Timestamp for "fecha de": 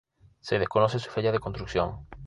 1.11-1.37